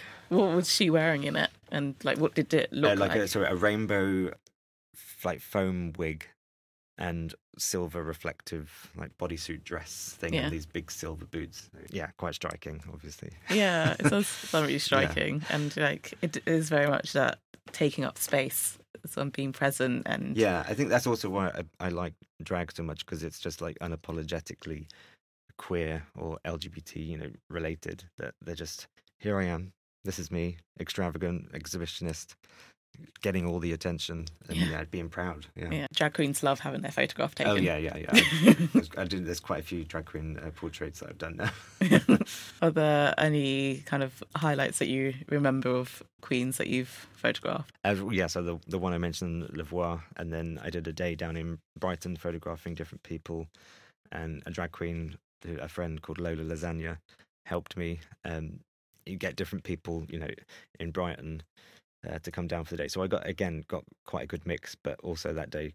[0.29, 1.51] what was she wearing in it?
[1.71, 3.21] And like what did it look Uh, like like?
[3.21, 4.33] a, so a rainbow
[5.25, 6.27] like foam wig
[6.99, 10.43] and silver reflective like bodysuit dress thing Yeah.
[10.45, 11.71] and these big silver boots.
[11.91, 13.31] Yeah, quite striking, obviously.
[13.51, 15.43] yeah, it does sound really striking.
[15.51, 17.39] And like it is very much that
[17.73, 21.49] taking up space, some being present and Yeah, I think that's also why
[21.81, 24.87] I, I like drag so much because it's just like unapologetically
[25.57, 28.05] queer or LGBT, you know, related.
[28.19, 28.87] That they're just
[29.19, 29.73] here I am.
[30.05, 32.35] This is me, extravagant, exhibitionist,
[33.23, 34.67] getting all the attention and Yeah.
[34.71, 35.47] yeah, being proud.
[35.57, 35.71] Yeah.
[35.71, 37.53] yeah, drag queens love having their photograph taken.
[37.53, 38.13] Oh yeah, yeah, yeah.
[38.73, 39.21] There's- I do.
[39.21, 41.51] There's quite a few drag queen uh, portraits that I've done now.
[42.63, 47.73] Are there any kind of highlights that you remember of queens that you've photographed?
[47.85, 50.93] As, yeah, so the the one I mentioned, Le Voir, and then I did a
[50.93, 53.47] day down in Brighton photographing different people,
[54.13, 55.17] and a drag queen,
[55.61, 56.99] a friend called Lola Lasagna,
[57.47, 58.01] helped me.
[58.25, 58.61] Um,
[59.07, 60.29] you get different people, you know,
[60.79, 61.43] in Brighton
[62.09, 62.89] uh, to come down for the day.
[62.89, 65.73] So I got again got quite a good mix, but also that day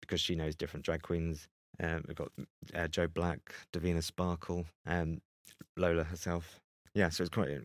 [0.00, 1.48] because she knows different drag queens.
[1.80, 2.30] Um, we got
[2.74, 5.20] uh, Joe Black, Davina Sparkle, um,
[5.76, 6.60] Lola herself.
[6.94, 7.62] Yeah, so it's quite a,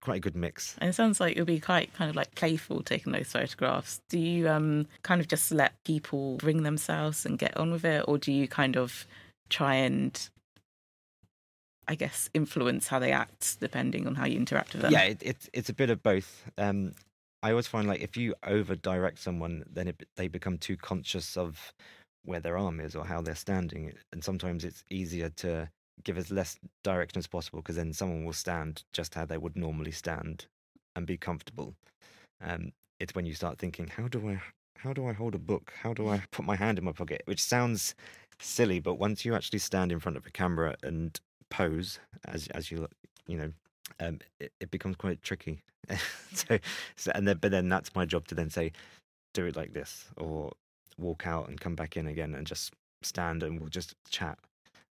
[0.00, 0.76] quite a good mix.
[0.78, 4.00] And it sounds like it'll be quite kind of like playful taking those photographs.
[4.08, 8.04] Do you um kind of just let people bring themselves and get on with it,
[8.08, 9.06] or do you kind of
[9.48, 10.28] try and
[11.86, 14.92] I guess influence how they act depending on how you interact with them?
[14.92, 16.50] Yeah, it, it's it's a bit of both.
[16.58, 16.94] Um,
[17.42, 21.36] I always find like if you over direct someone, then it, they become too conscious
[21.36, 21.72] of
[22.24, 25.68] where their arm is or how they're standing, and sometimes it's easier to
[26.04, 29.56] give as less direction as possible because then someone will stand just how they would
[29.56, 30.46] normally stand
[30.96, 31.74] and be comfortable.
[32.40, 34.40] Um, it's when you start thinking, how do I
[34.78, 35.72] how do I hold a book?
[35.82, 37.22] How do I put my hand in my pocket?
[37.26, 37.94] Which sounds
[38.40, 41.18] silly, but once you actually stand in front of a camera and
[41.50, 42.88] pose as as you
[43.26, 43.52] you know
[44.00, 45.62] um, it, it becomes quite tricky.
[46.32, 46.58] so,
[46.96, 48.72] so, and then, but then that's my job to then say,
[49.34, 50.52] do it like this, or
[50.98, 54.38] walk out and come back in again, and just stand and we'll just chat,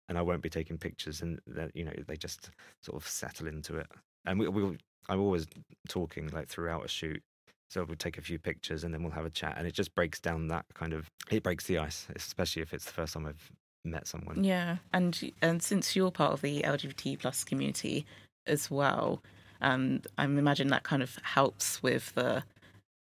[0.08, 2.50] and I won't be taking pictures, and that you know they just
[2.82, 3.86] sort of settle into it.
[4.24, 5.46] And we we I'm always
[5.88, 7.22] talking like throughout a shoot.
[7.70, 9.94] So we'll take a few pictures and then we'll have a chat, and it just
[9.94, 11.06] breaks down that kind of.
[11.30, 13.52] It breaks the ice, especially if it's the first time I've
[13.84, 14.42] met someone.
[14.42, 18.06] Yeah, and and since you're part of the LGBT plus community
[18.48, 19.22] as well,
[19.60, 22.44] And I imagine that kind of helps with the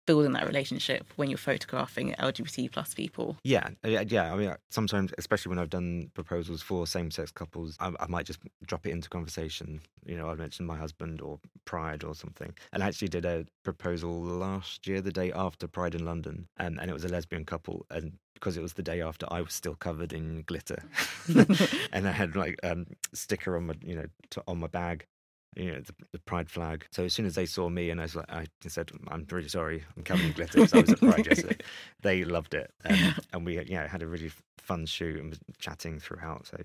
[0.06, 3.38] building that relationship when you're photographing LGBT plus people.
[3.44, 4.34] Yeah, uh, yeah, yeah.
[4.34, 8.26] I mean, uh, sometimes, especially when I've done proposals for same-sex couples, I, I, might
[8.26, 9.82] just drop it into conversation.
[10.06, 13.46] You know, I mentioned my husband or Pride or something, and I actually did a
[13.64, 17.46] proposal last year, the day after Pride in London, and, and it was a lesbian
[17.46, 20.84] couple, and because it was the day after, I was still covered in glitter,
[21.94, 25.08] and I had like um, sticker on my, you know, to, on my bag,
[25.56, 26.86] you know, the, the, pride flag.
[26.92, 29.48] So as soon as they saw me and I was like, I said, I'm really
[29.48, 30.60] sorry, I'm covered in glitter.
[30.60, 31.58] Because I was at Pride yesterday.
[32.02, 36.00] They loved it, um, and we yeah had a really fun shoot and was chatting
[36.00, 36.48] throughout.
[36.48, 36.58] So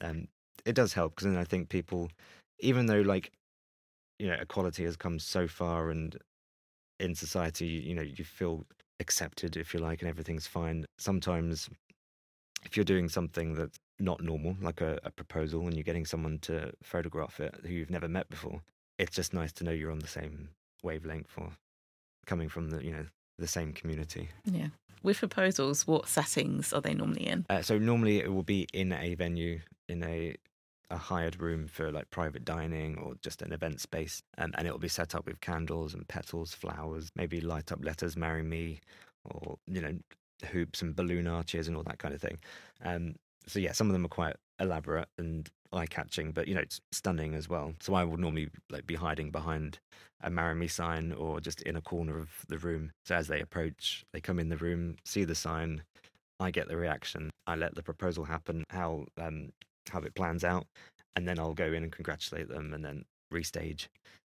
[0.00, 0.28] um,
[0.64, 2.10] it does help because then I think people,
[2.60, 3.32] even though like
[4.18, 6.16] you know equality has come so far and
[7.00, 8.64] in society, you know, you feel
[9.00, 10.86] accepted if you like and everything's fine.
[10.98, 11.68] Sometimes
[12.64, 16.38] if you're doing something that's not normal, like a, a, proposal, and you're getting someone
[16.40, 18.60] to photograph it who you've never met before,
[18.98, 20.48] it's just nice to know you're on the same
[20.82, 21.52] wavelength or
[22.26, 23.06] coming from the you know
[23.38, 24.28] the same community.
[24.44, 24.68] Yeah.
[25.02, 27.44] With proposals, what settings are they normally in?
[27.50, 30.36] Uh, so normally it will be in a venue, in a
[30.90, 34.72] a hired room for like private dining or just an event space, um, and it
[34.72, 38.80] will be set up with candles and petals, flowers, maybe light up letters, "Marry me,"
[39.24, 39.96] or you know
[40.50, 42.38] hoops and balloon arches and all that kind of thing.
[42.84, 43.14] Um,
[43.46, 46.80] so yeah, some of them are quite elaborate and eye catching, but you know, it's
[46.92, 47.74] stunning as well.
[47.80, 49.78] So I would normally like be hiding behind
[50.22, 52.92] a marry me sign or just in a corner of the room.
[53.04, 55.82] So as they approach, they come in the room, see the sign,
[56.38, 59.50] I get the reaction, I let the proposal happen, how um
[59.90, 60.66] how it plans out,
[61.16, 63.88] and then I'll go in and congratulate them and then restage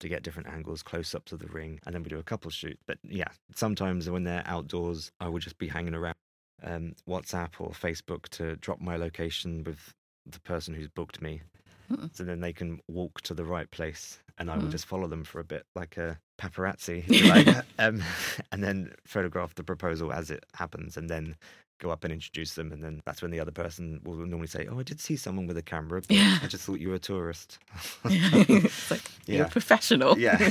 [0.00, 2.50] to get different angles, close ups of the ring, and then we do a couple
[2.50, 2.78] shoot.
[2.86, 6.16] But yeah, sometimes when they're outdoors, I will just be hanging around
[6.62, 9.94] um, WhatsApp or Facebook to drop my location with
[10.26, 11.42] the person who's booked me.
[11.90, 12.14] Mm.
[12.16, 14.70] So then they can walk to the right place and I will mm.
[14.70, 18.02] just follow them for a bit, like a paparazzi, like, um,
[18.52, 20.96] and then photograph the proposal as it happens.
[20.96, 21.36] And then
[21.84, 24.66] go up and introduce them, and then that's when the other person will normally say,
[24.70, 26.38] "Oh, I did see someone with a camera, but yeah.
[26.42, 27.58] I just thought you were a tourist."
[28.04, 29.36] it's like yeah.
[29.36, 30.18] you're a professional.
[30.18, 30.38] yeah,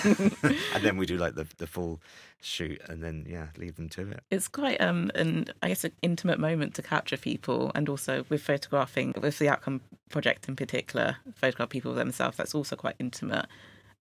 [0.74, 2.00] and then we do like the the full
[2.42, 4.22] shoot, and then yeah, leave them to it.
[4.30, 8.44] It's quite um an I guess an intimate moment to capture people, and also with
[8.44, 12.38] photographing with the outcome project in particular, photograph people themselves.
[12.38, 13.48] That's also quite intimate.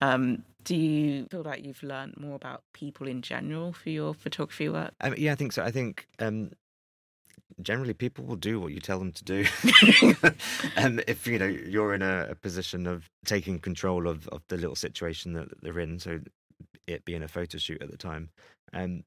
[0.02, 4.68] Um, do you feel like you've learned more about people in general for your photography
[4.68, 4.92] work?
[5.00, 5.62] Um, yeah, I think so.
[5.62, 6.52] I think um,
[7.60, 9.44] generally people will do what you tell them to do.
[10.76, 14.56] And if you know you're in a, a, position of taking control of, of the
[14.56, 16.20] little situation that they're in so
[16.86, 18.30] it being a photo shoot at the time.
[18.72, 19.04] Um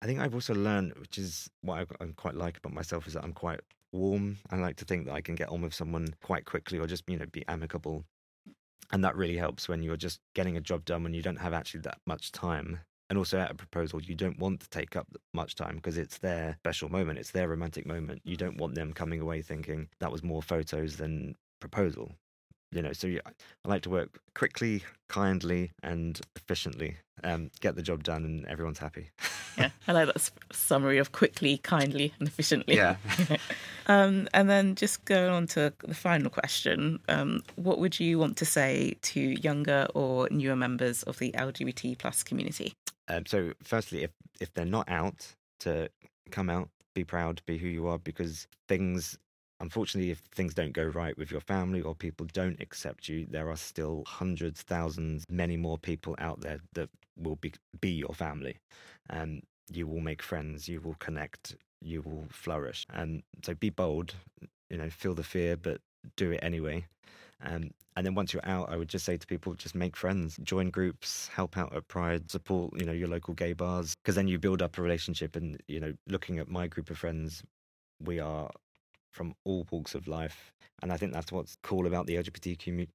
[0.00, 3.14] i think i've also learned which is what I, I quite like about myself is
[3.14, 3.60] that i'm quite
[3.92, 4.38] warm.
[4.50, 7.04] I like to think that i can get on with someone quite quickly or just
[7.08, 8.04] you know be amicable.
[8.90, 11.54] And that really helps when you're just getting a job done when you don't have
[11.54, 12.80] actually that much time
[13.12, 16.16] and also at a proposal you don't want to take up much time because it's
[16.16, 18.22] their special moment it's their romantic moment.
[18.24, 22.12] You don't want them coming away thinking that was more photos than proposal
[22.72, 22.94] you know?
[22.94, 26.96] So i like to work quickly kindly and efficiently.
[27.22, 29.10] Um, get the job done and everyone's happy.
[29.58, 32.76] Yeah i like that summary of quickly kindly and efficiently.
[32.76, 32.96] Yeah.
[33.88, 38.36] Um, and then just going on to the final question um, what would you want
[38.36, 42.74] to say to younger or newer members of the lgbt plus community
[43.08, 44.10] um, so, firstly, if
[44.40, 45.88] if they're not out, to
[46.30, 49.18] come out, be proud, be who you are, because things.
[49.60, 53.48] Unfortunately, if things don't go right with your family or people don't accept you, there
[53.48, 58.58] are still hundreds, thousands, many more people out there that will be be your family,
[59.10, 62.86] and you will make friends, you will connect, you will flourish.
[62.92, 64.14] And so, be bold.
[64.70, 65.80] You know, feel the fear, but
[66.16, 66.86] do it anyway.
[67.42, 70.38] Um, and then once you're out, I would just say to people, just make friends,
[70.42, 74.28] join groups, help out at Pride, support, you know, your local gay bars, because then
[74.28, 75.36] you build up a relationship.
[75.36, 77.42] And, you know, looking at my group of friends,
[78.02, 78.50] we are
[79.10, 80.52] from all walks of life.
[80.80, 82.88] And I think that's what's cool about the LGBTQ,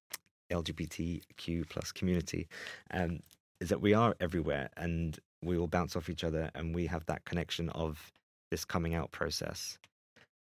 [0.52, 2.48] LGBTQ plus community,
[2.92, 3.20] um,
[3.62, 7.06] is that we are everywhere and we all bounce off each other and we have
[7.06, 8.12] that connection of
[8.50, 9.78] this coming out process.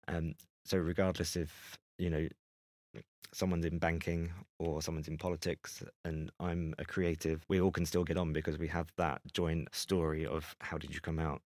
[0.07, 0.33] Um,
[0.65, 2.27] so regardless if, you know,
[3.33, 8.03] someone's in banking or someone's in politics and I'm a creative, we all can still
[8.03, 11.41] get on because we have that joint story of how did you come out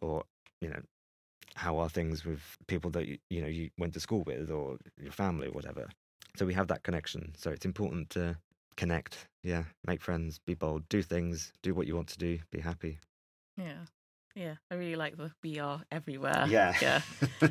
[0.00, 0.24] or,
[0.60, 0.80] you know,
[1.54, 5.12] how are things with people that you, know you went to school with or your
[5.12, 5.88] family or whatever.
[6.36, 7.32] So we have that connection.
[7.36, 8.36] So it's important to
[8.76, 9.26] connect.
[9.42, 13.00] Yeah, make friends, be bold, do things, do what you want to do, be happy.
[13.56, 13.86] Yeah.
[14.38, 17.00] Yeah, I really like the "we are everywhere." Yeah, yeah.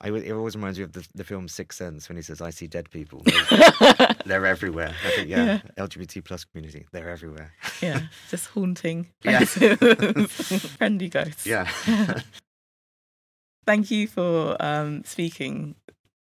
[0.00, 2.50] I, it always reminds me of the, the film Sixth Sense when he says, "I
[2.50, 3.22] see dead people.
[3.50, 7.52] They're, they're everywhere." I think, yeah, yeah, LGBT plus community, they're everywhere.
[7.80, 9.44] yeah, just haunting Yeah.
[9.44, 11.44] friendly ghosts.
[11.44, 11.68] Yeah.
[13.66, 15.74] Thank you for um, speaking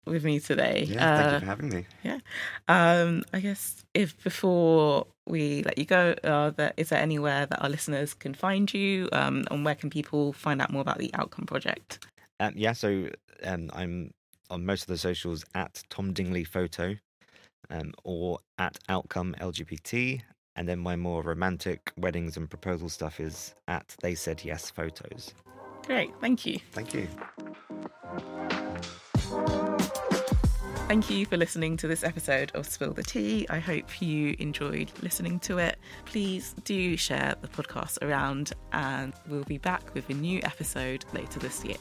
[0.10, 0.86] with me today.
[0.88, 1.18] yeah.
[1.18, 1.86] Thank Uh, you for having me.
[2.04, 2.20] Yeah.
[2.68, 7.62] Um, I guess if before we let you go, uh, that is there anywhere that
[7.62, 11.12] our listeners can find you, um, and where can people find out more about the
[11.14, 12.06] Outcome Project?
[12.40, 13.10] Um, yeah, so
[13.44, 14.12] um, I'm
[14.50, 16.96] on most of the socials at Tom Dingley Photo
[17.70, 20.22] um, or at Outcome LGBT.
[20.56, 25.34] And then my more romantic weddings and proposal stuff is at They Said Yes Photos.
[25.86, 26.60] Great, thank you.
[26.74, 27.08] Thank you.
[30.90, 33.46] Thank you for listening to this episode of Spill the Tea.
[33.48, 35.78] I hope you enjoyed listening to it.
[36.06, 41.38] Please do share the podcast around, and we'll be back with a new episode later
[41.38, 41.78] this year.